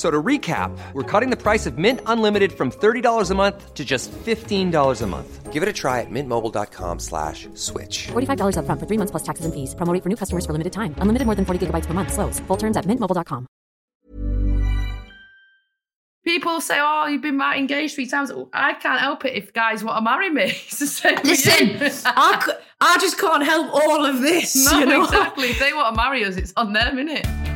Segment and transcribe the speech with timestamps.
[0.00, 3.84] So to recap, we're cutting the price of Mint Unlimited from $30 a month to
[3.84, 5.52] just $15 a month.
[5.52, 8.08] Give it a try at mintmobile.com slash switch.
[8.08, 9.74] $45 up front for three months plus taxes and fees.
[9.74, 10.94] Promo rate for new customers for limited time.
[11.02, 12.14] Unlimited more than 40 gigabytes per month.
[12.14, 12.40] Slows.
[12.48, 13.46] Full terms at mintmobile.com.
[16.24, 19.84] People say, "Oh, you've been married, engaged three times." I can't help it if guys
[19.84, 20.44] want to marry me.
[20.68, 21.90] It's the same Listen, you.
[22.06, 24.54] I, c- I just can't help all of this.
[24.70, 25.04] no, you know?
[25.04, 25.48] exactly.
[25.48, 27.49] If they want to marry us, it's on them, innit?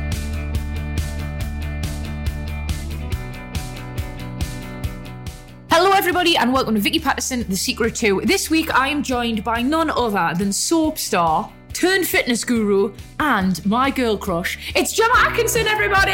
[5.77, 8.21] Hello, everybody, and welcome to Vicky Pattison, The Secret to.
[8.21, 13.63] This week, I am joined by none other than soap star, turned fitness guru, and
[13.65, 14.71] my girl crush.
[14.73, 16.13] It's Gemma Atkinson, everybody!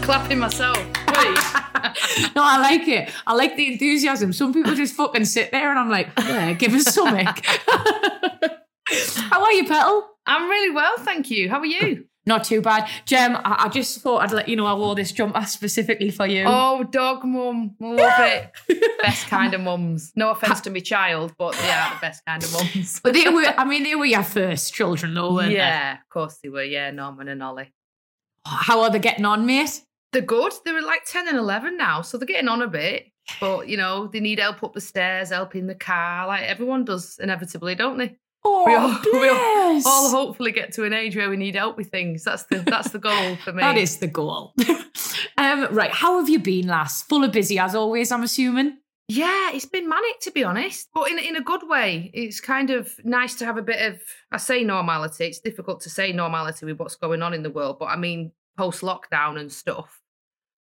[0.00, 0.78] Clapping myself.
[2.34, 3.10] No, I like it.
[3.26, 4.32] I like the enthusiasm.
[4.32, 7.26] Some people just fucking sit there, and I'm like, yeah, give us something.
[8.86, 10.08] How are you, Petal?
[10.24, 11.50] I'm really well, thank you.
[11.50, 12.06] How are you?
[12.26, 12.88] Not too bad.
[13.06, 16.26] Gem, I, I just thought I'd let you know I wore this jumper specifically for
[16.26, 16.44] you.
[16.46, 17.76] Oh, dog mum.
[17.80, 18.98] Love it.
[19.02, 20.12] best kind of mums.
[20.14, 23.00] No offense to my child, but they are the best kind of mums.
[23.02, 26.38] But they were, I mean, they were your first children, though, weren't yeah, of course
[26.42, 26.62] they were.
[26.62, 27.72] Yeah, Norman and Ollie.
[28.46, 29.82] How are they getting on, mate?
[30.12, 30.52] They're good.
[30.64, 33.06] They're like 10 and 11 now, so they're getting on a bit.
[33.40, 36.84] But, you know, they need help up the stairs, help in the car, like everyone
[36.84, 38.16] does inevitably, don't they?
[38.42, 41.76] Oh, we all, we all, all hopefully get to an age where we need help
[41.76, 42.24] with things.
[42.24, 43.60] That's the that's the goal for me.
[43.60, 44.54] That is the goal.
[45.36, 47.02] um, right, how have you been, lass?
[47.02, 48.78] Full of busy as always, I'm assuming.
[49.08, 52.10] Yeah, it's been manic to be honest, but in in a good way.
[52.14, 54.00] It's kind of nice to have a bit of
[54.32, 55.24] I say normality.
[55.24, 58.32] It's difficult to say normality with what's going on in the world, but I mean
[58.56, 60.00] post lockdown and stuff.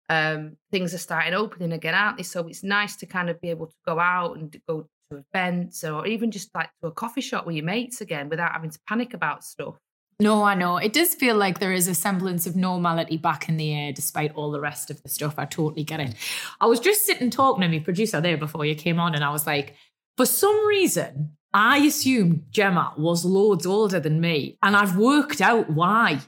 [0.09, 2.23] Um, things are starting opening again, aren't they?
[2.23, 5.83] So it's nice to kind of be able to go out and go to events
[5.83, 8.79] or even just like to a coffee shop with your mates again without having to
[8.87, 9.75] panic about stuff.
[10.19, 10.77] No, I know.
[10.77, 14.33] It does feel like there is a semblance of normality back in the air despite
[14.33, 15.35] all the rest of the stuff.
[15.37, 16.15] I totally get it.
[16.59, 19.29] I was just sitting talking to my producer there before you came on, and I
[19.29, 19.75] was like,
[20.15, 25.69] for some reason, I assumed Gemma was loads older than me, and I've worked out
[25.69, 26.21] why.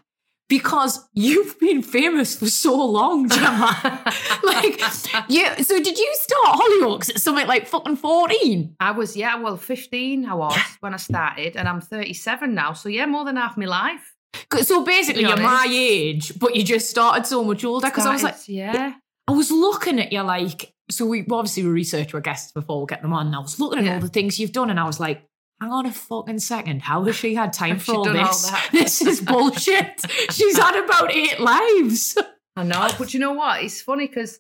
[0.50, 4.02] Because you've been famous for so long, Gemma.
[4.44, 4.82] like,
[5.30, 5.62] yeah.
[5.62, 8.76] So did you start Hollyoaks at something like fucking 14?
[8.80, 12.74] I was, yeah, well, 15 I was when I started, and I'm 37 now.
[12.74, 14.16] So, yeah, more than half my life.
[14.62, 17.88] So basically, you're my age, but you just started so much older.
[17.88, 18.94] Because I was like, yeah.
[19.28, 22.88] I was looking at you like, so we obviously we research our guests before we
[22.88, 23.28] get them on.
[23.28, 23.94] And I was looking at Yeah.
[23.96, 25.22] all the things you've done, and I was like,
[25.62, 28.52] hang on a fucking second, how has she had time for all done all this?
[28.72, 30.02] This is bullshit.
[30.32, 32.18] She's had about eight lives.
[32.56, 33.64] I know, but you know what?
[33.64, 34.40] It's funny because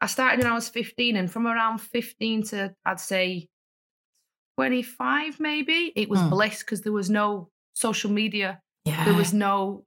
[0.00, 3.48] I started when I was 15, and from around 15 to I'd say
[4.56, 6.30] 25, maybe, it was Hmm.
[6.30, 8.60] bliss because there was no social media.
[8.84, 9.04] Yeah.
[9.04, 9.84] There was no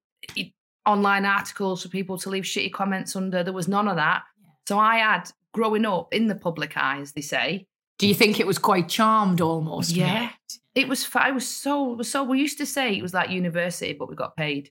[0.85, 3.43] online articles for people to leave shitty comments under.
[3.43, 4.23] There was none of that.
[4.67, 7.65] So I had growing up in the public eye, as they say.
[7.99, 9.91] Do you think it was quite charmed almost?
[9.91, 10.29] Yeah.
[10.77, 11.07] It was.
[11.15, 11.91] I was so.
[11.93, 12.23] it was so.
[12.23, 14.69] We used to say it was like university, but we got paid.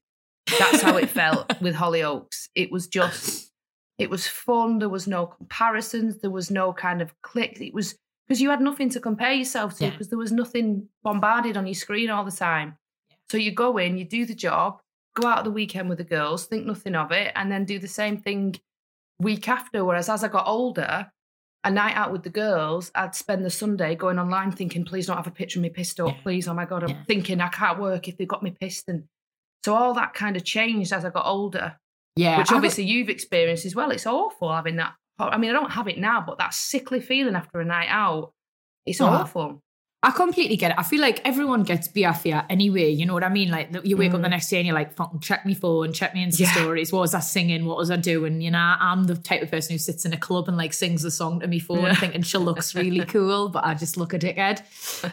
[0.59, 2.49] That's how it felt with Hollyoaks.
[2.55, 3.51] It was just.
[3.99, 4.79] It was fun.
[4.79, 6.19] There was no comparisons.
[6.19, 7.61] There was no kind of click.
[7.61, 7.97] It was
[8.29, 9.91] because you had nothing to compare yourself to Yeah.
[9.91, 12.77] because there was nothing bombarded on your screen all the time.
[13.31, 14.81] So you go in, you do the job,
[15.15, 17.89] go out the weekend with the girls, think nothing of it, and then do the
[17.89, 18.55] same thing
[19.19, 19.85] week after.
[19.85, 21.11] Whereas as I got older,
[21.67, 25.17] a night out with the girls, I'd spend the Sunday going online thinking, please don't
[25.17, 26.23] have a picture of me pissed up, Yeah.
[26.23, 26.49] please.
[26.49, 27.05] Oh my God, I'm Yeah.
[27.07, 28.89] thinking I can't work if they've got me pissed.
[28.89, 29.05] And
[29.65, 31.77] so all that kind of changed as I got older,
[32.15, 32.39] Yeah.
[32.39, 33.91] which obviously you've experienced as well.
[33.91, 34.95] It's awful having that.
[35.19, 38.33] I mean, I don't have it now, but that sickly feeling after a night out,
[38.85, 39.07] it's Oh.
[39.07, 39.63] awful.
[40.03, 40.77] I completely get it.
[40.79, 42.91] I feel like everyone gets BFia anyway.
[42.91, 43.51] You know what I mean?
[43.51, 46.15] Like you wake up the next day and you're like, fucking check me phone, check
[46.15, 46.53] me Insta Yeah.
[46.53, 46.93] stories.
[46.93, 47.65] What was I singing?
[47.65, 48.41] What was I doing?
[48.41, 51.03] You know, I'm the type of person who sits in a club and like sings
[51.05, 51.95] a song to me phone Yeah.
[51.97, 54.61] thinking she looks really cool, but I just look a dickhead.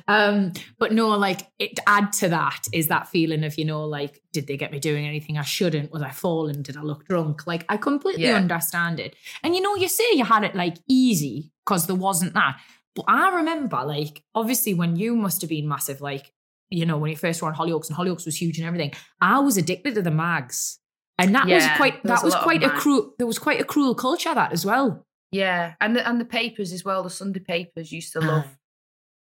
[0.08, 4.22] Um, but no, like it add to that is that feeling of, you know, like,
[4.32, 5.92] did they get me doing anything I shouldn't?
[5.92, 6.62] Was I falling?
[6.62, 7.48] Did I look drunk?
[7.48, 8.36] Like I completely Yeah.
[8.36, 9.16] understand it.
[9.44, 12.58] And you know, you say you had it like easy because there wasn't that.
[12.96, 16.32] But I remember, like, obviously, when you must have been massive, like,
[16.70, 19.40] you know, when you first were on Hollyoaks and Hollyoaks was huge and everything, I
[19.40, 20.80] was addicted to the mags.
[21.18, 23.64] And that was quite, was that a was quite a cruel, there was quite a
[23.64, 25.06] cruel culture that as well.
[25.32, 27.04] Yeah, and the, and the papers as well.
[27.04, 28.46] The Sunday papers used to love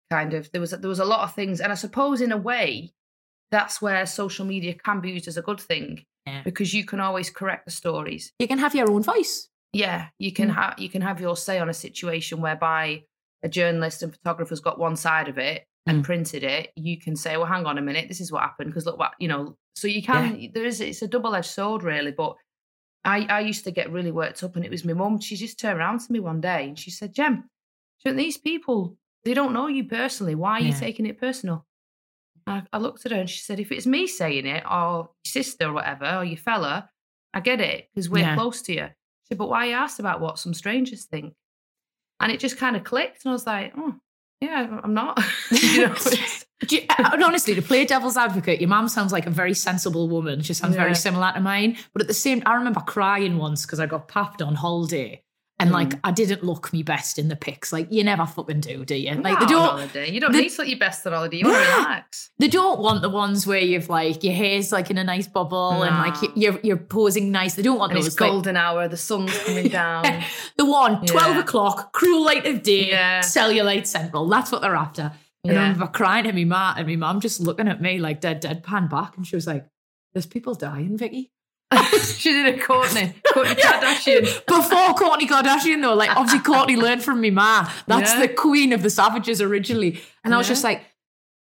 [0.10, 2.38] kind of there was there was a lot of things, and I suppose in a
[2.38, 2.94] way,
[3.52, 6.42] that's where social media can be used as a good thing Yeah.
[6.44, 8.32] because you can always correct the stories.
[8.40, 9.50] You can have your own voice.
[9.74, 10.56] Yeah, you can Mm.
[10.56, 13.04] have you can have your say on a situation whereby
[13.44, 16.06] a journalist and photographer's got one side of it and Mm.
[16.06, 16.72] printed it.
[16.76, 19.14] You can say, "Well, hang on a minute, this is what happened." Because look, what
[19.20, 19.58] you know.
[19.76, 20.52] So you can.
[20.54, 20.80] There is.
[20.82, 22.12] It's a double edged sword, really.
[22.12, 22.36] But
[23.04, 25.20] I I used to get really worked up, and it was my mum.
[25.20, 27.50] She just turned around to me one day and she said, "Jem,
[28.06, 28.98] don't these people?
[29.24, 30.36] They don't know you personally.
[30.36, 31.66] Why are you taking it personal?"
[32.48, 35.30] I, I looked at her and she said, "If it's me saying it, or your
[35.40, 36.90] sister, or whatever, or your fella,
[37.34, 38.36] I get it because we're Yeah.
[38.36, 41.34] close to you." She said, "But why you asked about what some strangers think?"
[42.22, 43.96] And it just kind of clicked, and I was like, "Oh,
[44.40, 45.20] yeah, I'm not."
[45.52, 45.96] you know,
[46.70, 50.08] you- uh, and honestly, to play devil's advocate, your mum sounds like a very sensible
[50.08, 50.42] woman.
[50.42, 51.78] She sounds very similar to mine.
[51.94, 55.24] But at the same, I remember crying once because I got papped on holiday,
[55.62, 56.00] and like Mm.
[56.04, 57.72] I didn't look me best in the pics.
[57.72, 59.12] Like you never fucking do, do you?
[59.12, 59.62] Like Not they don't.
[59.70, 60.12] holiday.
[60.12, 61.38] You don't the- need to look your best on holiday.
[61.38, 62.30] You want to relax.
[62.40, 65.84] They don't want the ones where you've like your hair's like in a nice bubble
[65.84, 67.56] and like you're you're posing nice.
[67.56, 68.08] They don't want And those.
[68.08, 68.88] it's like- golden hour.
[68.88, 70.04] The sun's coming down.
[70.58, 71.40] the one, 12 Yeah.
[71.42, 73.20] o'clock, cruel light of day, Yeah.
[73.22, 74.28] cellulite central.
[74.28, 75.12] That's what they're after.
[75.44, 75.62] And I Yeah.
[75.70, 78.90] remember crying to me ma and my mum just looking at me like dead, deadpan
[78.90, 79.18] back.
[79.18, 79.66] And she was like,
[80.14, 81.32] There's people dying, Vicky.
[82.18, 84.46] she did a Kourtney, Kourtney Kardashian.
[84.46, 87.70] Before Kourtney Kardashian, though, like obviously Kourtney learned from me ma.
[87.88, 88.22] That's Yeah.
[88.22, 90.02] the queen of the savages originally.
[90.24, 90.52] And I was Yeah.
[90.54, 90.84] just like,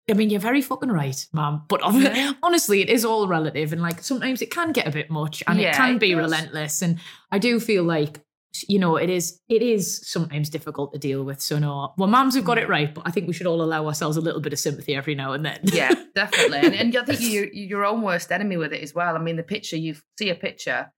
[0.10, 1.64] I mean, you're very fucking right, mum.
[1.68, 2.34] But Yeah.
[2.44, 3.72] honestly, it is all relative.
[3.74, 6.82] And like sometimes it can get a bit much and it can be relentless.
[6.82, 7.00] And
[7.32, 8.20] I do feel like,
[8.68, 11.42] you know, it is it is sometimes difficult to deal with.
[11.42, 13.86] So no, well, mums have got it right, but I think we should all allow
[13.88, 15.59] ourselves a little bit of sympathy every now and then.
[15.63, 16.59] Yeah, definitely.
[16.59, 19.15] And, and I think you're, you're your own worst enemy with it as well.
[19.15, 20.92] I mean, the picture, you see a picture,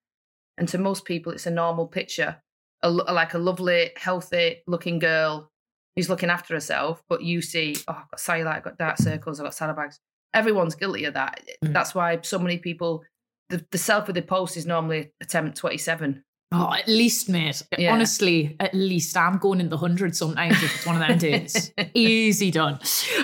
[0.57, 2.41] and to most people, it's a normal picture,
[2.81, 5.51] a, like a lovely, healthy looking girl
[5.95, 7.03] who's looking after herself.
[7.07, 9.99] But you see, oh, I've got cellulite, I've got dark circles, I've got saddlebags.
[10.33, 11.41] Everyone's guilty of that.
[11.63, 11.73] Mm.
[11.73, 13.03] That's why so many people,
[13.49, 16.23] the, the selfie they post is normally attempt 27.
[16.55, 17.63] Oh, at least, mate.
[17.77, 17.93] Yeah.
[17.93, 21.71] Honestly, at least I'm going in the hundreds sometimes if it's one of them days.
[21.95, 22.79] Easy done.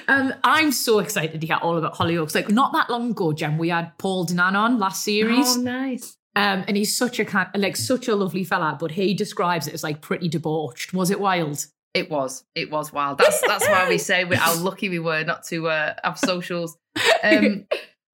[0.08, 2.34] Um, I'm so excited to hear all about Hollyoaks.
[2.34, 5.58] Like not that long ago, Jem, we had Paul Danan on last series.
[5.58, 6.18] Oh, nice.
[6.36, 9.74] Um, and he's such a kind, like such a lovely fella, but he describes it
[9.74, 10.94] as like pretty debauched.
[10.94, 11.66] Was it wild?
[11.94, 12.46] It was.
[12.56, 13.18] It was wild.
[13.18, 16.78] That's that's why we say we, how lucky we were not to uh, have socials.
[17.22, 17.66] Um,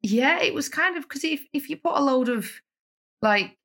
[0.02, 2.50] yeah, it was kind of because if if you put a load of
[3.22, 3.56] like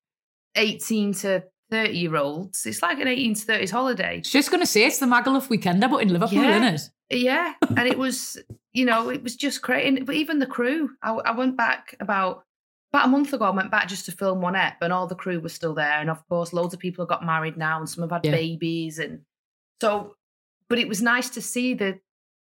[0.54, 4.20] eighteen to thirty year olds, it's like an eighteen to thirties holiday.
[4.20, 6.56] Just gonna say it's the Magaluf weekender, but in Liverpool, Yeah.
[6.72, 7.20] isn't it?
[7.22, 8.38] Yeah, and it was
[8.72, 10.04] you know it was just great.
[10.06, 12.44] But even the crew, I, I went back about
[12.92, 13.44] about a month ago.
[13.44, 16.00] I went back just to film one ep, and all the crew was still there.
[16.00, 18.32] And of course, loads of people have got married now, and some have had Yeah.
[18.32, 19.20] babies, and
[19.80, 20.16] so.
[20.68, 21.98] But it was nice to see the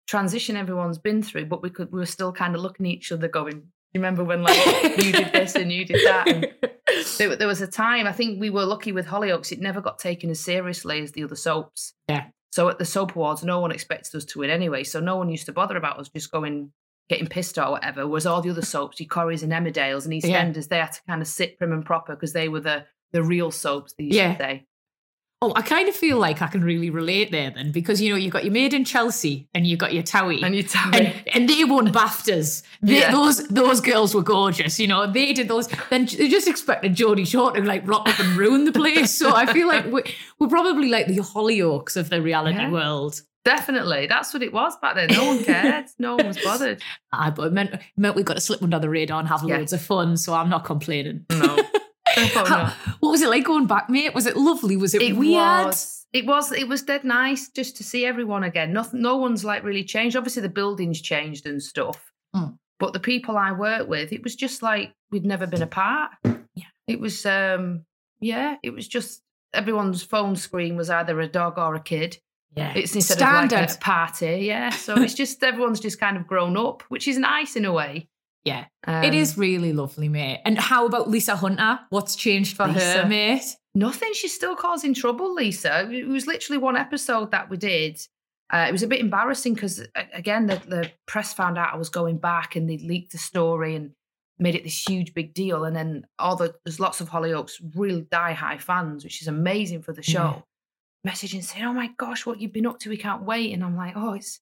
[0.07, 1.47] transition everyone's been through.
[1.47, 3.55] But we could we were still kind of looking at each other, going,
[3.93, 6.47] "You remember when like you did this and you did that?" And
[7.19, 9.99] there, there was a time I think we were lucky with Hollyoaks; it never got
[9.99, 11.95] taken as seriously as the other soaps.
[12.09, 12.27] Yeah.
[12.51, 14.85] So at the soap awards, no one expected us to win anyway.
[14.85, 16.71] So no one used to bother about us just going,
[17.09, 18.07] getting pissed or whatever.
[18.07, 20.45] Whereas all the other soaps, your Corries and Emmerdales and Yeah.
[20.45, 23.23] EastEnders, they had to kind of sit prim and proper because they were the the
[23.23, 23.93] real soaps.
[23.95, 24.33] They used Yeah.
[24.33, 24.67] to say.
[25.45, 28.17] Oh, I kind of feel like I can really relate there then, because you know
[28.17, 30.41] you've got your Made in Chelsea and you've got your Towie.
[30.43, 32.63] And you tell and, and they won BAFTAs.
[32.81, 33.11] They, Yeah.
[33.11, 34.79] Those those girls were gorgeous.
[34.79, 35.67] You know, they did those.
[35.91, 39.11] Then they just expected Geordie Shore to like rock up and ruin the place.
[39.19, 40.05] So I feel like we're,
[40.39, 42.71] we're probably like the Hollyoaks of the reality Yeah.
[42.71, 43.21] world.
[43.45, 45.09] definitely, that's what it was back then.
[45.11, 45.87] No one cared.
[45.99, 46.81] no one was bothered.
[47.13, 49.29] I ah, but it meant, it meant we got to slip under the radar and
[49.29, 49.57] have Yeah.
[49.57, 50.17] loads of fun.
[50.17, 51.27] So I'm not complaining.
[51.31, 51.59] No.
[52.29, 54.15] How- what was it like going back, mate?
[54.15, 54.77] Was it lovely?
[54.77, 55.67] Was it, it weird?
[55.67, 59.45] was it was it was dead nice just to see everyone again nothing no one's
[59.47, 62.59] like really changed obviously the buildings changed and stuff Mm.
[62.79, 66.11] but the people i work with it was just like we'd never been apart
[66.55, 66.65] Yeah.
[66.87, 67.87] it was um
[68.21, 69.23] yeah it was just
[69.55, 72.19] everyone's phone screen was either a dog or a kid
[72.57, 72.75] Yeah.
[72.77, 73.57] It's instead Standard.
[73.57, 74.69] of like a party, yeah.
[74.69, 78.09] So it's just everyone's just kind of grown up, which is nice in a way.
[78.45, 78.65] Yeah.
[78.87, 80.41] Um, it is really lovely, mate.
[80.45, 81.81] And how about Lisa Hunter?
[81.91, 83.57] What's changed for her, mate?
[83.75, 84.13] Nothing.
[84.15, 85.89] She's still causing trouble, Lisa.
[85.91, 88.01] It was literally one episode that we did.
[88.53, 89.83] Uh, it was a bit embarrassing because,
[90.13, 93.75] again, the, the press found out I was going back and they leaked the story
[93.77, 93.93] and
[94.39, 95.65] made it this huge big deal.
[95.65, 99.83] And then all the there's lots of Hollyoaks really die high fans, which is amazing
[99.83, 100.45] for the show.
[101.07, 102.91] Messaging saying, "Oh my gosh, what you've been up to?
[102.91, 104.41] We can't wait." And I'm like, "Oh, it's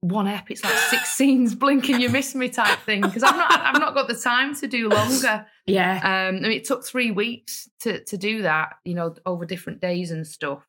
[0.00, 0.50] one ep.
[0.50, 1.54] It's like six scenes.
[1.54, 4.66] Blinking, you miss me type thing." Because I've not I've not got the time to
[4.66, 5.46] do longer.
[5.66, 5.96] Yeah.
[5.96, 9.80] Um, I mean, it took three weeks to to do that, you know, over different
[9.80, 10.66] days and stuff.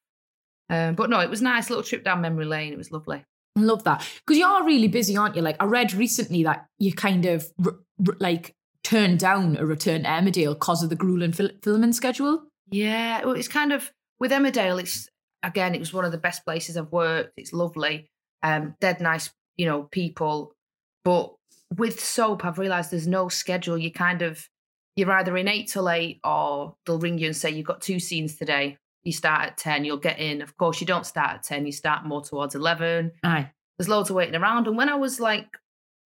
[0.69, 2.71] Um, but no, it was nice little trip down memory lane.
[2.71, 3.25] It was lovely.
[3.57, 4.07] Love that.
[4.25, 5.41] Because you are really busy, aren't you?
[5.41, 7.73] Like, I read recently that you kind of r-
[8.07, 12.43] r- like turned down a return to Emmerdale because of the grueling fil- filming schedule.
[12.69, 14.79] Yeah, well, it's kind of with Emmerdale.
[14.79, 15.09] It's
[15.43, 17.33] again, it was one of the best places I've worked.
[17.35, 18.09] It's lovely,
[18.43, 20.53] um, dead nice, you know, people.
[21.03, 21.33] But
[21.77, 23.77] with soap, I've realised there's no schedule.
[23.77, 24.47] You kind of
[24.95, 27.99] you're either in eight till eight, or they'll ring you and say you've got two
[27.99, 28.77] scenes today.
[29.03, 30.41] You start at ten, you'll get in.
[30.41, 31.65] Of course, you don't start at ten.
[31.65, 33.11] You start more towards eleven.
[33.23, 33.49] Aye.
[33.77, 34.67] There's loads of waiting around.
[34.67, 35.57] And when I was like,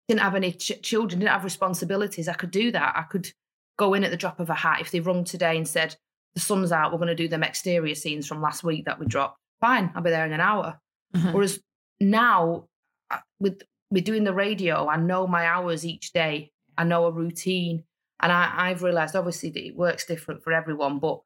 [0.07, 2.93] didn't have any ch- children, didn't have responsibilities, I could do that.
[2.95, 3.31] I could
[3.79, 5.95] go in at the drop of a hat if they rung today and said
[6.35, 9.07] the sun's out, we're going to do them exterior scenes from last week that we
[9.07, 9.39] dropped.
[9.61, 10.79] Fine, I'll be there in an hour.
[11.15, 11.33] Mhm.
[11.33, 11.59] Whereas
[11.99, 12.67] now,
[13.11, 16.51] uh, with with doing the radio, I know my hours each day.
[16.77, 17.83] I know a routine,
[18.19, 20.99] and I, I've realised obviously that it works different for everyone.
[20.99, 21.19] But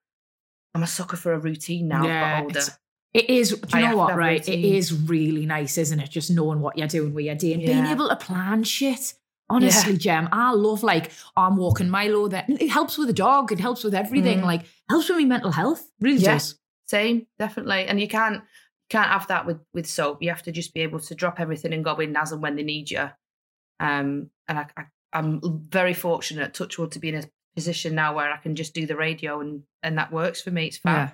[0.75, 2.05] I'm a sucker for a routine now.
[2.05, 2.59] Yeah, older.
[2.59, 2.77] it's-
[3.13, 4.47] do you have know what, right?
[4.47, 4.75] It routine.
[4.75, 6.09] is really nice, isn't it?
[6.09, 9.13] Just knowing what you're doing with your day and being able to plan shit.
[9.49, 12.27] Honestly, Jem, I love like I'm walking Milo.
[12.27, 13.51] That it helps with the dog.
[13.51, 14.41] It helps with everything.
[14.41, 14.43] Mm.
[14.45, 15.89] Like helps with my mental health.
[16.01, 16.33] Really Yeah.
[16.33, 16.59] does.
[16.85, 17.85] Same, definitely.
[17.85, 18.43] And you can't
[18.89, 20.21] can't have that with with soap.
[20.21, 22.55] You have to just be able to drop everything and go in as and when
[22.55, 23.09] they need you.
[23.79, 27.23] Um, and I, I, I'm very fortunate, touchwood, to be in a
[27.55, 30.67] position now where I can just do the radio and and that works for me.
[30.67, 31.11] It's fine.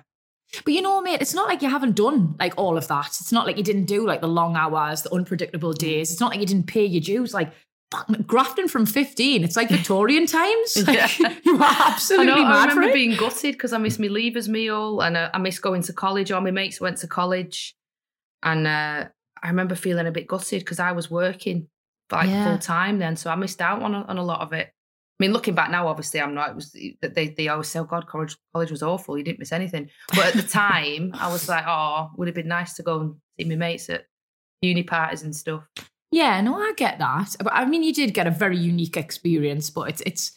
[0.64, 3.06] But you know, mate, it's not like you haven't done like all of that.
[3.06, 6.12] It's not like you didn't do like the long hours, the unpredictable days.
[6.12, 7.34] It's not like you didn't pay your dues.
[7.34, 7.52] Like
[7.94, 10.76] fuck, grafting from 15, it's like Victorian times.
[10.86, 11.34] Like, Yeah.
[11.44, 12.44] you are I absolutely know.
[12.44, 15.38] I mad for remember being gutted because I missed my leavers meal and uh, I
[15.38, 16.30] missed going to college.
[16.32, 17.74] All my mates went to college,
[18.42, 19.06] and uh,
[19.42, 21.68] I remember feeling a bit gutted because I was working
[22.12, 22.44] like Yeah.
[22.48, 24.68] full time then, so I missed out on a, on a lot of it.
[24.68, 26.50] I mean, looking back now, obviously, I'm not.
[26.50, 29.16] It was that they they always say, "Oh God, college college was awful.
[29.16, 32.48] You didn't miss anything." But at the time, I was like, "Oh, would have been
[32.48, 34.06] nice to go and see my mates at
[34.60, 35.62] uni parties and stuff."
[36.14, 37.34] Yeah, no, I get that.
[37.42, 40.32] But I mean, you did get a very unique experience, but it's it's.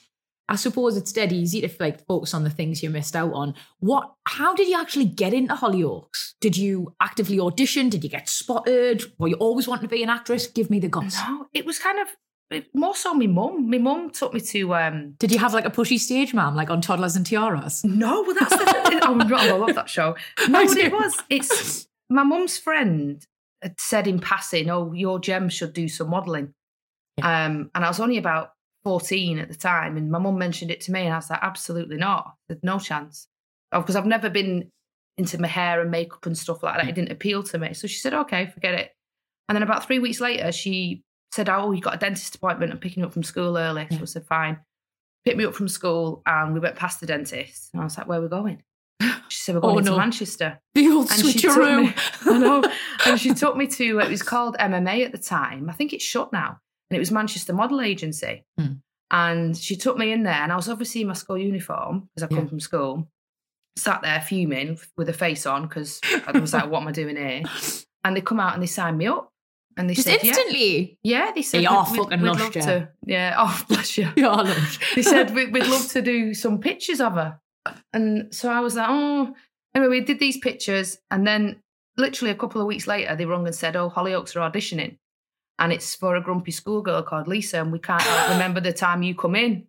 [0.50, 3.54] I suppose it's dead easy to like focus on the things you missed out on.
[3.80, 4.12] What?
[4.26, 6.34] How did you actually get into Hollyoaks?
[6.42, 7.90] Did you actively audition?
[7.90, 9.04] Did you get spotted?
[9.20, 10.48] Were you always wanting to be an actress?
[10.48, 11.18] Give me the guts.
[11.28, 13.14] No, it was kind of more so.
[13.14, 16.34] My mum, my mum took me to um, Did you have like a pushy stage
[16.34, 17.84] mom, like on Toddlers and Tiaras?
[17.86, 19.00] No, well, that's the thing.
[19.04, 20.16] oh, I love that show.
[20.50, 21.22] No, it was.
[21.30, 23.24] It's my mum's friend
[23.78, 26.54] said in passing, "Oh, your gem should do some modelling."
[27.22, 28.52] Um, and I was only about
[28.84, 31.40] fourteen at the time, and my mum mentioned it to me, and I was like,
[31.42, 32.36] "Absolutely not.
[32.48, 33.28] There's no chance."
[33.72, 34.70] Oh, because I've never been
[35.18, 36.88] into my hair and makeup and stuff like that.
[36.88, 37.74] It didn't appeal to me.
[37.74, 38.92] So she said, "Okay, forget it."
[39.50, 42.72] And then about three weeks later, she said, "Oh, you got a dentist appointment.
[42.72, 44.60] I'm picking you up from school early." So I said, "Fine."
[45.26, 47.72] Picked me up from school, and we went past the dentist.
[47.74, 48.64] And I was like, "Where are we going?"
[49.30, 49.98] She said, "We're going Oh, into no.
[49.98, 51.82] Manchester." The old And she switcheroo.
[51.88, 51.94] me,
[52.34, 52.64] I know.
[53.06, 55.70] And she took me to it was called MMA at the time.
[55.70, 56.60] I think it's shut now.
[56.90, 58.46] And it was Manchester Model Agency.
[58.58, 58.74] Hmm.
[59.12, 62.24] And she took me in there, and I was obviously in my school uniform because
[62.24, 62.50] I come Yeah.
[62.50, 63.08] from school.
[63.78, 67.16] Sat there fuming with a face on because I was like, "What am I doing
[67.16, 67.44] here?"
[68.04, 69.32] And they come out and they signed me up,
[69.78, 70.98] and they Just said, instantly.
[71.04, 72.62] yeah." They said, They are "We'd- fucking we'd love yeah.
[72.66, 73.36] to." Yeah.
[73.38, 74.10] Oh, bless you.
[74.18, 74.96] Yeah, lush.
[74.96, 77.40] They said "We- we'd love to do some pictures of her.
[77.94, 79.34] And so I was like, oh,
[79.74, 80.98] anyway, we did these pictures.
[81.12, 81.62] And then
[81.98, 84.98] literally a couple of weeks later, they rung and said, oh, Hollyoaks are auditioning.
[85.60, 87.62] And it's for a grumpy schoolgirl called Lisa.
[87.62, 89.68] And we can't like, remember the time you come in.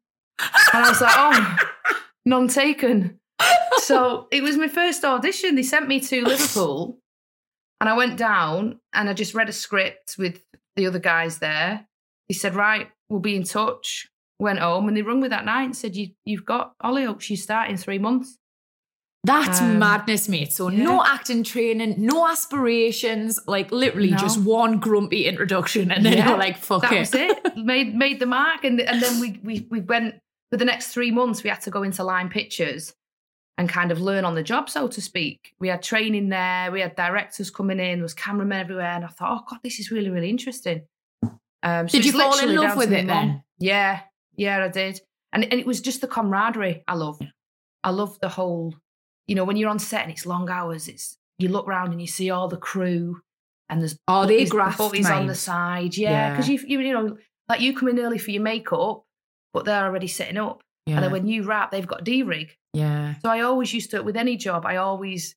[0.72, 1.56] And I was like, oh,
[2.24, 3.18] none taken.
[3.78, 5.54] So it was my first audition.
[5.54, 6.98] They sent me to Liverpool.
[7.80, 10.42] And I went down and I just read a script with
[10.76, 11.86] the other guys there.
[12.26, 15.64] He said, right, we'll be in touch went home and they rung me that night
[15.64, 18.38] and said, you, You've got Hollyoaks, you start in three months.
[19.24, 20.52] That's Um, madness, mate.
[20.52, 20.84] So yeah.
[20.84, 24.16] no acting training, no aspirations, like literally No.
[24.16, 27.56] just one grumpy introduction, and then Yeah, you're like, "Fuck that it." was it.
[27.56, 28.64] made made the mark.
[28.64, 30.14] And, and then we, we, we went
[30.50, 32.94] for the next three months, we had to go into line pictures.
[33.58, 35.52] and kind of learn on the job, so to speak.
[35.58, 39.08] We had training there, we had directors coming in, there was cameramen everywhere, and I
[39.08, 40.82] thought, oh god, this is really really interesting.
[41.64, 43.42] Um, so Did you fall in love with it then?
[43.58, 44.00] Yeah,
[44.38, 45.00] yeah, I did,
[45.32, 47.20] and and it was just the camaraderie I love.
[47.84, 48.74] I love the whole,
[49.26, 52.00] you know, when you're on set and it's long hours, it's you look around and
[52.00, 53.20] you see all the crew,
[53.68, 56.30] and there's Oh, they buddies- on the side, yeah, Yeah.
[56.30, 57.16] because you you you know
[57.50, 59.02] like you come in early for your makeup,
[59.52, 62.54] but they're already setting up, and then when you wrap, they've got D rig.
[62.74, 63.14] yeah.
[63.22, 65.34] So I always used to, with any job, I always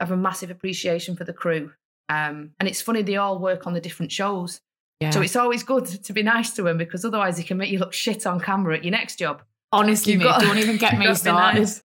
[0.00, 1.72] have a massive appreciation for the crew.
[2.10, 4.60] Um, and it's funny, they all work on the different shows.
[5.04, 5.10] Yeah.
[5.10, 7.78] So it's always good to be nice to them because otherwise they can make you
[7.78, 9.42] look shit on camera at your next job.
[9.72, 11.60] Honestly, You've mate, got- don't even get me got to be started.
[11.60, 11.82] nice.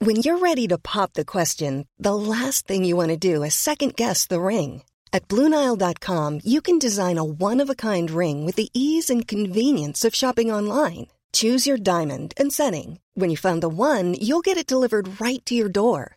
[0.00, 3.54] When you're ready to pop the question, the last thing you want to do is
[3.54, 4.82] second guess the ring.
[5.12, 9.26] At Bluenile.com, you can design a one of a kind ring with the ease and
[9.26, 11.06] convenience of shopping online.
[11.32, 13.00] Choose your diamond and setting.
[13.14, 16.16] When you find the one, you'll get it delivered right to your door.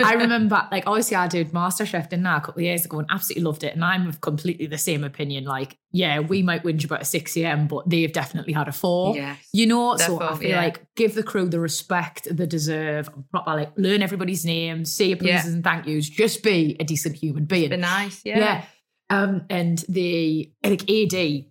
[0.00, 3.08] I remember, like, obviously, I did MasterChef, didn't I, a couple of years ago and
[3.10, 3.74] absolutely loved it.
[3.74, 5.44] And I'm of completely the same opinion.
[5.44, 9.16] Like, yeah, we might whinge about a 6 a.m., but they've definitely had a four.
[9.16, 9.38] Yes.
[9.52, 10.60] You know, so I feel yeah.
[10.62, 15.18] like give the crew the respect they deserve, proper, like, learn everybody's names, say your
[15.20, 15.40] Yeah.
[15.40, 17.70] pleases and thank yous, just be a decent human being.
[17.70, 18.38] Be nice, yeah.
[18.38, 18.64] Yeah.
[19.10, 21.46] Um, and the like AD,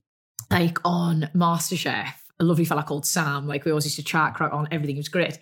[0.51, 4.53] like on MasterChef, a lovely fella called Sam, like we always used to chat, crack
[4.53, 5.39] on, everything was great.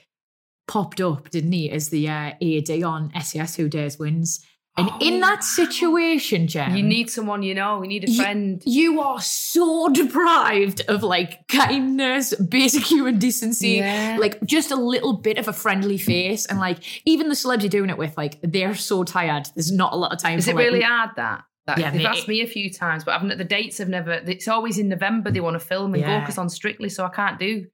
[0.67, 4.43] Popped up, didn't he, as the uh, AD on SAS Who Dares Wins.
[4.77, 7.81] And in that situation, Jen, You need someone you know.
[7.81, 8.61] You need a you- friend.
[8.65, 14.17] You are so deprived of like kindness, basic human decency, Yeah.
[14.19, 16.45] like just a little bit of a friendly face.
[16.45, 19.47] And like even the celebs you're doing it with, like they're so tired.
[19.55, 21.43] There's not a lot of time Is for it like, really hard that?
[21.67, 22.07] that Yeah, they've mate.
[22.07, 24.11] asked me a few times, but I've, the dates have never.
[24.13, 25.31] It's always in November.
[25.31, 26.19] They want to film and Yeah.
[26.19, 27.65] focus on Strictly, so I can't do.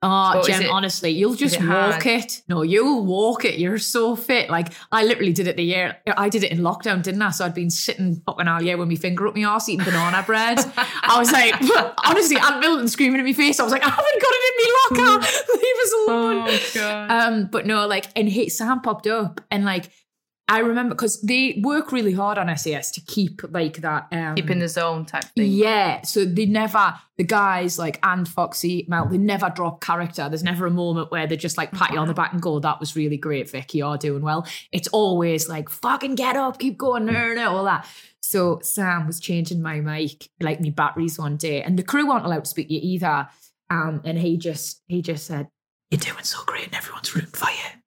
[0.00, 2.06] Oh, Jen, it- honestly, you'll just it walk hard?
[2.06, 2.42] it.
[2.48, 3.58] No, you'll walk it.
[3.58, 4.48] You're so fit.
[4.48, 5.96] Like, I literally did it the year.
[6.16, 7.30] I did it in lockdown, didn't I?
[7.30, 10.22] So I'd been sitting fucking all year with my finger up my arse eating banana
[10.24, 10.58] bread.
[10.76, 11.54] I was like,
[12.06, 13.58] honestly, Ant Middleton screaming in my face.
[13.58, 15.26] I was like, I haven't got it in me locker.
[15.56, 16.60] Leave us alone.
[16.74, 17.10] god!
[17.10, 19.90] Um, but no, like, and he, Sam popped up and like,
[20.50, 24.06] I remember because they work really hard on SAS to keep like that.
[24.10, 25.50] Um, Keep in the zone type thing.
[25.52, 30.26] yeah, so they never the guys like and Foxy Mel, they never drop character.
[30.28, 32.60] There's never a moment where they just like pat you on the back and go,
[32.60, 33.78] "That was really great, Vicky.
[33.78, 37.86] You're doing well." It's always like, "Fucking get up, keep going, no, no, all that."
[38.22, 42.24] So Sam was changing my mic, like me batteries one day, and the crew weren't
[42.24, 43.28] allowed to speak to you either.
[43.70, 45.48] Um, and he just he just said,
[45.90, 47.77] "You're doing so great, and everyone's rooting for you."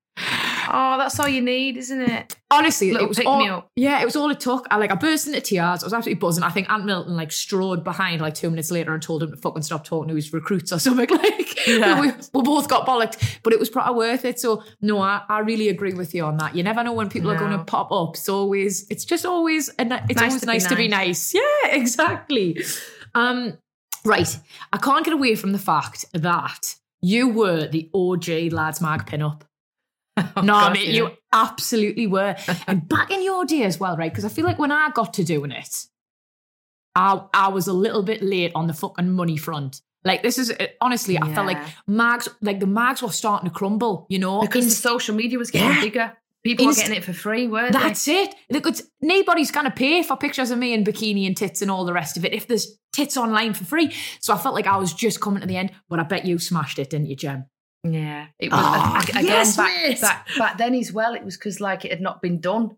[0.73, 2.35] Oh, that's all you need, isn't it?
[2.49, 3.67] Honestly, Little it was pick all, me up.
[3.75, 4.67] yeah, it was all it took.
[4.69, 5.83] I like I burst into tears.
[5.83, 6.43] I was absolutely buzzing.
[6.43, 9.37] I think Ant Middleton like strode behind like two minutes later and told him to
[9.37, 11.07] fucking stop talking to his recruits or something.
[11.21, 11.99] Like Yeah.
[12.01, 14.39] we, we both got bollocked, but it was probably worth it.
[14.39, 16.55] So no, I, I really agree with you on that.
[16.55, 18.15] You never know when people are going to pop up.
[18.15, 20.87] It's always it's just always a, ni- it's Nice always to be nice to be
[20.87, 21.33] nice.
[21.63, 22.57] Yeah, exactly.
[23.13, 23.57] Um,
[24.05, 24.37] right.
[24.73, 29.41] I can't get away from the fact that you were the OG lads mag pinup.
[29.41, 29.50] no,
[30.35, 30.93] Oh, gosh, mate, yeah.
[30.93, 32.35] you absolutely were.
[32.67, 34.11] and back in your day as well, right?
[34.11, 35.85] Because I feel like when I got to doing it,
[36.95, 39.81] I I was a little bit late on the fucking money front.
[40.03, 43.55] Like this is uh, honestly, I felt like mags, like the mags were starting to
[43.55, 44.07] crumble.
[44.09, 45.81] You know, because the social media was getting Yeah.
[45.81, 46.17] bigger.
[46.43, 48.33] People Inst- were getting it for free, weren't That's it.
[48.49, 48.65] Look,
[48.99, 51.93] nobody's going to pay for pictures of me in bikini and tits and all the
[51.93, 53.93] rest of it if there's tits online for free.
[54.21, 56.39] So I felt like I was just coming to the end, but I bet you
[56.39, 57.45] smashed it, didn't you, Jem?
[57.83, 61.13] Yeah, it was Oh, ag- again yes, back, back back then as well.
[61.15, 62.77] It was because like it had not been done.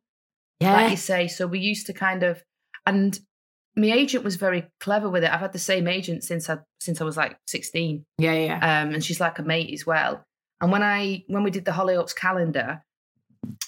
[0.59, 0.73] Yeah.
[0.73, 1.27] like you say.
[1.27, 2.41] So we used to kind of,
[2.85, 3.19] and
[3.75, 5.29] my agent was very clever with it.
[5.33, 8.55] I've had the same agent since I since I was like sixteen, yeah, yeah.
[8.83, 10.23] um, and she's like a mate as well.
[10.61, 12.81] And when I when we did the Hollyoaks calendar,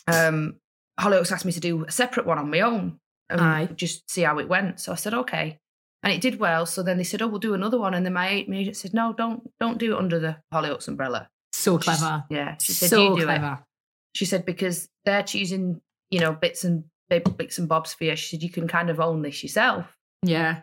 [0.08, 0.56] um,
[1.00, 2.98] Hollyoaks asked me to do a separate one on my own,
[3.30, 3.66] and Aye.
[3.76, 4.80] just see how it went.
[4.80, 5.60] So I said okay,
[6.06, 6.68] and it did well.
[6.68, 9.12] So then they said, oh, we'll do another one, and then my, agent said, no,
[9.12, 11.28] don't don't do it under the Hollyoaks umbrella.
[11.52, 12.24] So clever.
[12.30, 13.26] Yeah, she said so you do it.
[13.26, 13.60] clever.
[14.14, 18.16] She said because they're choosing, you know, bits and bits and bobs for you.
[18.16, 19.86] She said you can kind of own this yourself.
[20.22, 20.62] Yeah.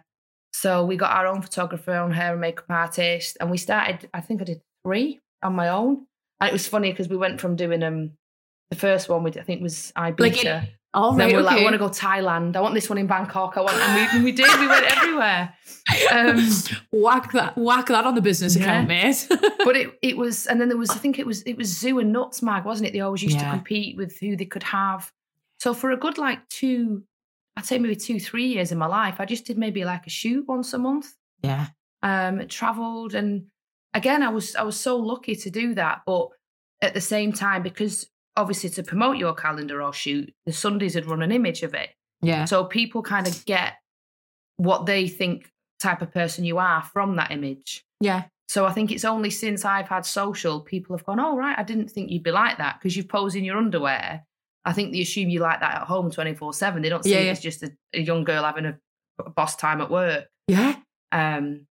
[0.55, 4.09] So we got our own photographer, own hair and makeup artist, and we started.
[4.14, 6.07] I think I did three on my own,
[6.40, 8.12] and it was funny because we went from doing um
[8.70, 10.44] the first one, we I think was Ibiza.
[10.44, 12.55] Like Then right, we were like, I want to go Thailand.
[12.55, 13.57] I want this one in Bangkok.
[13.57, 14.46] I want, and we, we did.
[14.61, 15.55] We went everywhere.
[16.12, 16.46] Um,
[16.92, 18.62] whack that, whack that on the business Yeah.
[18.64, 19.26] account, mate.
[19.64, 21.98] but it it was, and then there was, I think it was, it was Zoo
[21.98, 22.92] and Nuts Mag, wasn't it?
[22.92, 25.11] They always used to compete with who they could have.
[25.61, 27.05] So for a good like two,
[27.57, 30.11] I'd say maybe two, three years in my life, I just did maybe like a
[30.11, 31.14] shoot once a month.
[31.42, 31.68] yeah.
[32.02, 33.46] Um, traveled, and
[33.94, 36.02] again, I was I was so lucky to do that.
[36.05, 36.28] But
[36.83, 41.07] at the same time, because obviously to promote your calendar or shoot, the Sundays had
[41.07, 41.90] run an image of it.
[42.21, 42.45] Yeah.
[42.45, 43.75] So people kind of get
[44.57, 47.85] what they think type of person you are from that image.
[48.01, 48.25] Yeah.
[48.49, 51.62] So I think it's only since I've had social, people have gone, oh, right, I
[51.62, 54.25] didn't think you'd be like that because you've posed in your underwear.
[54.64, 56.83] I think they assume you like that at home 24 7.
[56.83, 57.31] They don't see Yeah, it yeah.
[57.33, 58.79] as just a, a young girl having a,
[59.18, 60.27] a boss time at work.
[60.49, 60.77] Yeah.
[61.11, 61.66] Um,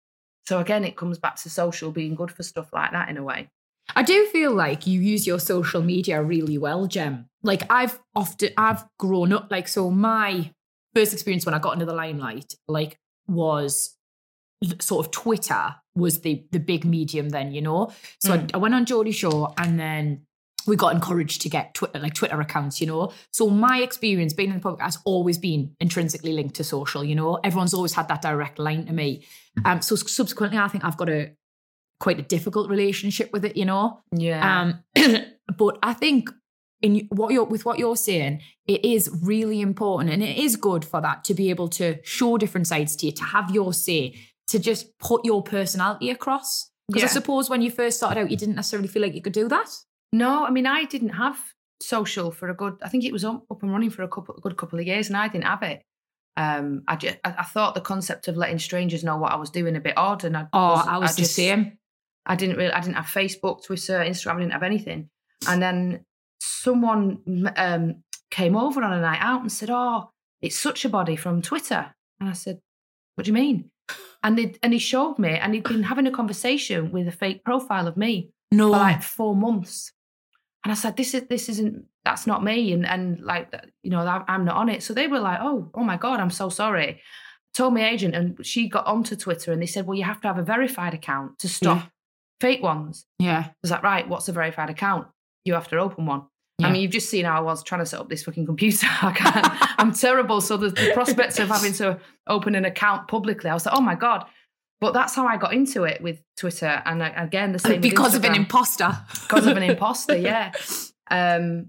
[0.49, 3.23] so again, it comes back to social being good for stuff like that in a
[3.23, 3.49] way.
[3.96, 7.29] I do feel like you use your social media really well, Jem.
[7.42, 10.53] Like I've often I've grown up like so my
[10.94, 13.96] first experience when I got into the limelight like was
[14.81, 17.92] sort of Twitter was the the big medium then, you know.
[18.20, 20.26] So I, I went on Geordie Shore and then
[20.66, 23.12] we got encouraged to get Twitter like Twitter accounts, you know.
[23.33, 27.14] So my experience being in the public has always been intrinsically linked to social, you
[27.14, 27.37] know.
[27.42, 29.24] Everyone's always had that direct line to me.
[29.64, 31.33] Um so subsequently I think I've got a
[32.00, 34.00] quite a difficult relationship with it, you know.
[34.12, 34.42] Yeah.
[34.62, 34.82] Um,
[35.56, 36.30] but I think
[36.82, 40.84] in what you're with what you're saying, it is really important, and it is good
[40.84, 44.14] for that to be able to show different sides to you, to have your say,
[44.48, 46.70] to just put your personality across.
[46.88, 47.08] Because Yeah.
[47.08, 49.46] I suppose when you first started out, you didn't necessarily feel like you could do
[49.48, 49.68] that.
[50.12, 51.38] No, I mean, I didn't have
[51.82, 54.34] social for a good, I think it was up up and running for a couple,
[54.36, 55.82] a good couple of years and I didn't have it.
[56.36, 59.50] Um, I, just, I, I thought the concept of letting strangers know what I was
[59.50, 60.24] doing a bit odd.
[60.24, 61.78] And I, Oh, I was the just- same.
[62.26, 65.11] I didn't really, I didn't have Facebook, Twitter, Instagram, I didn't have anything.
[65.48, 66.04] And then
[66.40, 71.16] someone um, came over on a night out and said, "Oh, it's such a body
[71.16, 72.61] from Twitter." And I said,
[73.14, 73.70] "What do you mean?"
[74.22, 77.44] And they and he showed me, and he'd been having a conversation with a fake
[77.44, 79.92] profile of me No, for like four months.
[80.62, 83.52] And I said, "This is this isn't that's not me," and and like
[83.83, 84.83] you know, I'm not on it.
[84.83, 87.00] So they were like, "Oh, oh my god, I'm so sorry."
[87.52, 90.28] Told my agent, and she got onto Twitter, and they said, "Well, you have to
[90.28, 91.87] have a verified account to stop Yeah.
[92.40, 95.07] Fake ones." yeah, I was like, "Right, what's a verified account?
[95.44, 96.22] You have to open one."
[96.59, 96.68] Yeah.
[96.68, 98.87] I mean, you've just seen how I was trying to set up this fucking computer.
[99.03, 99.46] I can't,
[99.79, 100.40] I'm terrible.
[100.40, 103.81] So the, the prospects of having to open an account publicly, I was like, "Oh
[103.81, 104.26] my god."
[104.81, 108.14] But that's how I got into it with Twitter, and I, again, the same because
[108.14, 108.96] of an imposter.
[109.22, 110.53] because of an imposter yeah
[111.11, 111.66] um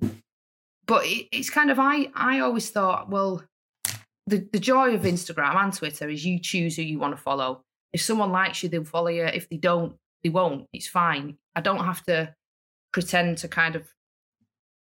[0.85, 3.43] but it, it's kind of i i always thought well
[4.27, 7.63] the, the joy of instagram and twitter is you choose who you want to follow
[7.91, 11.61] if someone likes you they'll follow you if they don't they won't it's fine i
[11.61, 12.33] don't have to
[12.93, 13.83] pretend to kind of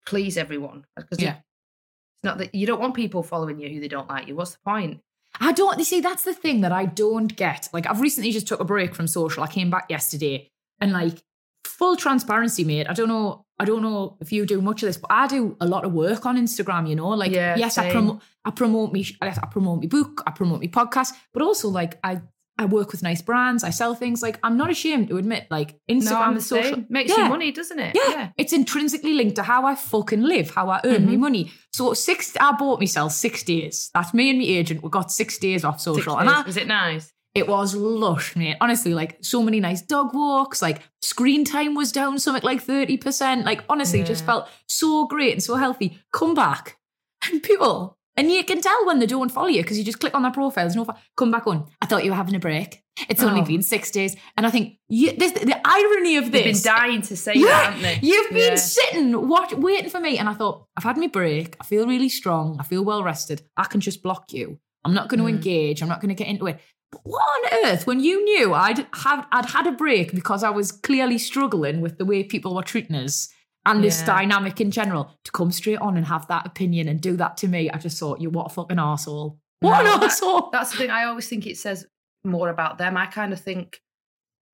[0.07, 1.37] please everyone because Yeah.
[1.37, 4.53] it's not that you don't want people following you who they don't like you what's
[4.53, 5.01] the point
[5.41, 5.77] I don't.
[5.81, 7.69] You see, that's the thing that I don't get.
[7.73, 9.43] Like, I've recently just took a break from social.
[9.43, 10.49] I came back yesterday,
[10.81, 11.25] and like,
[11.65, 12.87] full transparency, mate.
[12.89, 13.45] I don't know.
[13.59, 15.93] I don't know if you do much of this, but I do a lot of
[15.93, 16.89] work on Instagram.
[16.89, 18.21] You know, like, Yeah, yes, I promote.
[18.45, 19.05] I promote me.
[19.21, 20.23] I promote my book.
[20.25, 22.21] I promote my podcast, but also like, I
[22.57, 23.65] I work with nice brands.
[23.65, 24.23] I sell things.
[24.23, 27.25] Like, I'm not ashamed to admit, like, Instagram, no social makes Yeah.
[27.25, 28.29] you money doesn't it Yeah.
[28.37, 31.11] it's intrinsically linked to how I fucking live, how I earn Mm-hmm.
[31.11, 31.51] my money.
[31.73, 33.91] So six, I bought myself six days.
[33.95, 34.83] That's me and my agent.
[34.85, 36.39] We got six days off social, and days.
[36.39, 38.57] I, was it nice it was lush, mate.
[38.61, 40.63] Honestly, like so many nice dog walks.
[40.63, 43.45] Like screen time was down something like thirty percent.
[43.45, 45.99] Like honestly, it just felt so great and so healthy.
[46.13, 46.79] Come back,
[47.29, 50.15] and people, and you can tell when they don't follow you because you just click
[50.15, 50.65] on their profile.
[50.65, 51.67] There's no come back on.
[51.83, 52.83] I thought you were having a break.
[53.09, 53.45] It's only Oh.
[53.45, 56.63] been six days, and I think you, this, the irony of they've this.
[56.63, 58.55] been dying to say Yeah, that haven't they You've been Yeah.
[58.57, 61.57] sitting, watch, waiting for me, and I thought I've had my break.
[61.61, 62.57] I feel really strong.
[62.61, 63.43] I feel well rested.
[63.57, 64.59] I can just block you.
[64.85, 65.31] I'm not going to Mm.
[65.37, 65.83] engage.
[65.83, 66.61] I'm not going to get into it.
[66.93, 67.85] But what on earth?
[67.89, 71.99] When you knew I'd have, I'd had a break because I was clearly struggling with
[71.99, 73.29] the way people were treating us
[73.67, 74.07] and this Yeah.
[74.07, 77.49] dynamic in general, to come straight on and have that opinion and do that to
[77.49, 79.39] me, I just thought, you what a fucking arsehole.
[79.61, 80.91] What No, an that- That's the thing.
[80.91, 81.87] I always think it says
[82.25, 82.97] more about them.
[82.97, 83.81] I kind of think,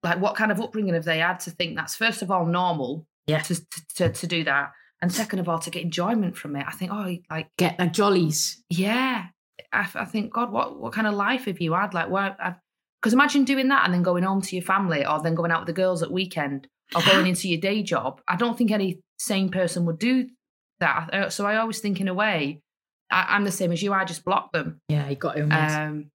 [0.03, 3.07] like, what kind of upbringing have they had to think that's first of all normal,
[3.27, 3.41] Yeah.
[3.41, 3.55] to
[3.97, 6.65] to, to, do that, and second of all to get enjoyment from it.
[6.67, 8.63] I think, oh, like, Get like jollies.
[8.69, 9.27] yeah.
[9.73, 11.93] I, I think, God, what what kind of life have you had?
[11.95, 12.37] Like, where?
[13.01, 15.61] Because imagine doing that and then going home to your family, or then going out
[15.61, 18.21] with the girls at weekend, or going into your day job.
[18.27, 20.29] I don't think any sane person would do
[20.81, 21.11] that.
[21.13, 22.61] Uh, So I always think, in a way,
[23.11, 23.93] I, I'm the same as you.
[23.93, 24.81] I just block them.
[24.89, 25.43] Yeah, you got to.
[25.49, 26.11] Um,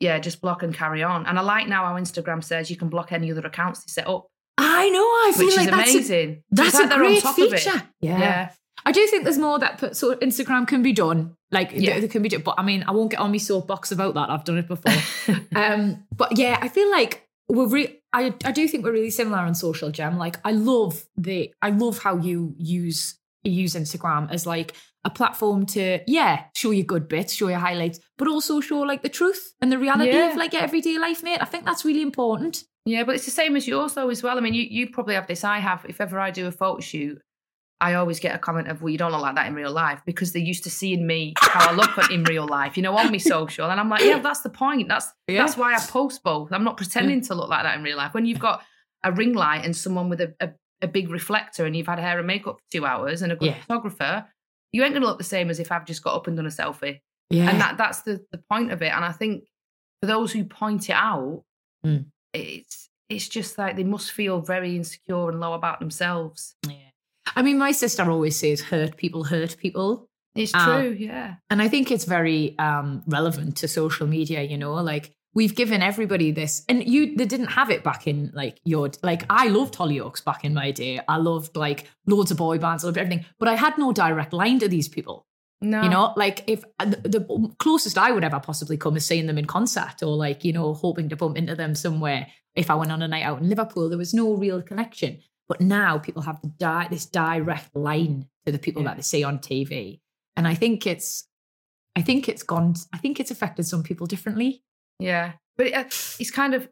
[0.00, 1.26] yeah, just block and carry on.
[1.26, 4.06] And I like now how Instagram says you can block any other accounts they set
[4.08, 5.00] up, I know.
[5.02, 6.42] I feel like that's a, amazing.
[6.50, 7.60] that's It's like a they're on great top of it.
[7.60, 7.82] feature.
[8.00, 8.18] Yeah.
[8.18, 8.50] Yeah.
[8.86, 11.34] I do think there's more that put, so Instagram can be done.
[11.50, 11.98] Like Yeah.
[11.98, 14.30] there, can be, done, but I mean, I won't get on my soapbox about that.
[14.30, 14.92] I've done it before.
[15.56, 19.38] um, but yeah, I feel like we're re- I I do think we're really similar
[19.38, 20.18] on social gem.
[20.18, 25.64] Like I love the I love how you use use Instagram as like a platform
[25.64, 29.54] to yeah show your good bits, show your highlights, but also show like the truth
[29.60, 30.30] and the reality Yeah.
[30.30, 31.38] of like your everyday life, mate.
[31.40, 32.64] I think that's really important.
[32.84, 34.36] Yeah, but it's the same as yours though as well.
[34.38, 35.44] I mean, you, you probably have this.
[35.44, 35.84] I have.
[35.88, 37.20] If ever I do a photo shoot,
[37.80, 40.00] I always get a comment of, "Well, you don't look like that in real life,"
[40.04, 43.10] because they're used to seeing me how I look in real life, you know, on
[43.12, 43.70] my social.
[43.70, 44.88] And I'm like, yeah, that's the point.
[44.88, 45.38] That's Yeah.
[45.42, 46.52] that's why I post both.
[46.52, 48.14] I'm not pretending to look like that in real life.
[48.14, 48.64] When you've got
[49.04, 50.50] a ring light and someone with a, a,
[50.82, 53.50] a big reflector, and you've had hair and makeup for two hours, and a good
[53.50, 53.60] Yeah.
[53.62, 54.26] photographer,
[54.72, 56.46] you ain't going to look the same as if I've just got up and done
[56.46, 57.00] a selfie.
[57.30, 58.92] Yeah, And that that's the the point of it.
[58.92, 59.44] And I think
[60.00, 61.44] for those who point it out,
[61.86, 62.06] Mm.
[62.34, 66.56] it's it's just like they must feel very insecure and low about themselves.
[66.66, 66.87] yeah.
[67.36, 71.36] I mean, my sister always says, "Hurt people, hurt people." It's Uh, true, yeah.
[71.50, 75.82] And I think it's very um, relevant to social media, you know, like we've given
[75.82, 79.74] everybody this and you they didn't have it back in like your like I loved
[79.74, 81.00] Hollyoaks back in my day.
[81.06, 83.24] I loved like loads of boy bands, I loved everything.
[83.38, 85.26] But I had no direct line to these people.
[85.60, 89.04] No, You know, like if uh, the, the closest I would ever possibly come is
[89.04, 92.28] seeing them in concert or like, you know, hoping to bump into them somewhere.
[92.54, 95.18] If I went on a night out in Liverpool, there was no real connection.
[95.48, 98.88] But now people have the di- this direct line to the people Yeah.
[98.88, 100.00] that they see on TV.
[100.36, 101.26] And I think it's,
[101.96, 104.62] I think it's gone, I think it's affected some people differently.
[105.00, 106.68] yeah, but it, uh, it's kind of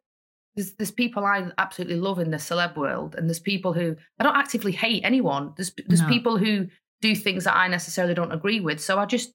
[0.56, 4.24] there's there's people I absolutely love in the celeb world, and there's people who I
[4.24, 5.52] don't actively hate anyone.
[5.56, 6.08] There's there's No.
[6.08, 6.68] people who
[7.02, 9.32] do things that I necessarily don't agree with, so I just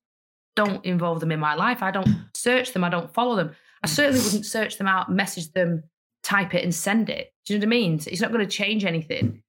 [0.55, 1.81] don't involve them in my life.
[1.83, 2.83] I don't search them.
[2.83, 3.51] I don't follow them.
[3.83, 5.83] I certainly wouldn't search them out, message them,
[6.31, 7.33] type it, and send it.
[7.45, 7.93] Do you know what I mean?
[8.07, 9.41] It's not going to change anything.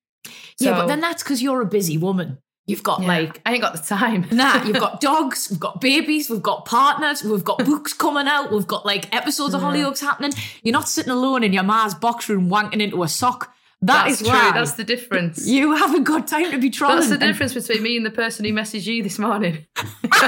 [0.59, 2.39] yeah, but then that's because you're a busy woman.
[2.67, 4.27] You've got Yeah, like I ain't got the time.
[4.31, 8.53] Nah, you've got dogs, we've got babies, we've got partners, we've got books coming out,
[8.53, 10.33] we've got like episodes of Hollyoaks happening.
[10.63, 13.53] You're not sitting alone in your ma's box room wanking into a sock.
[13.81, 14.39] That That's is true.
[14.39, 15.45] why That's the difference.
[15.57, 16.99] you haven't got time to be trolling.
[16.99, 19.67] That's the difference between me and the person who messaged you this morning.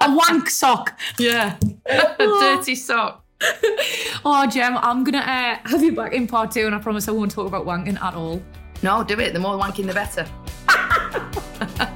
[0.00, 0.98] A wank sock.
[1.18, 1.58] Yeah.
[1.86, 3.26] a dirty sock
[4.24, 7.12] oh, Gem, I'm gonna uh, have you back in part two, and I promise I
[7.12, 8.42] won't talk about wanking at all.
[8.82, 9.32] No, do it.
[9.32, 10.26] The more wanking, the better.